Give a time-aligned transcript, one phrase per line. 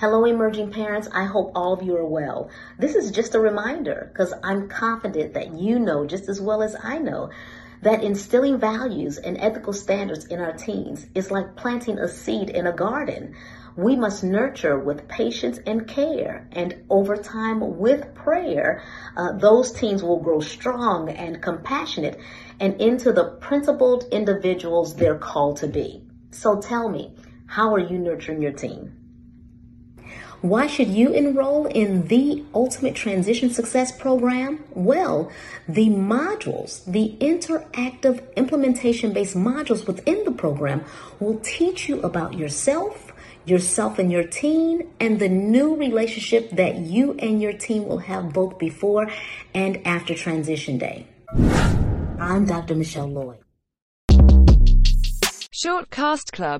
[0.00, 1.08] Hello, emerging parents.
[1.12, 2.50] I hope all of you are well.
[2.78, 6.76] This is just a reminder because I'm confident that you know just as well as
[6.80, 7.30] I know
[7.82, 12.68] that instilling values and ethical standards in our teens is like planting a seed in
[12.68, 13.34] a garden.
[13.74, 18.84] We must nurture with patience and care, and over time with prayer,
[19.16, 22.20] uh, those teens will grow strong and compassionate
[22.60, 26.04] and into the principled individuals they're called to be.
[26.30, 28.94] So tell me, how are you nurturing your teen?
[30.40, 34.62] Why should you enroll in the Ultimate Transition Success Program?
[34.70, 35.32] Well,
[35.68, 40.84] the modules, the interactive implementation based modules within the program
[41.18, 43.12] will teach you about yourself,
[43.46, 48.32] yourself and your teen, and the new relationship that you and your team will have
[48.32, 49.10] both before
[49.54, 51.04] and after transition day.
[52.20, 52.76] I'm Dr.
[52.76, 53.38] Michelle Lloyd.
[55.58, 56.56] Shortcast Club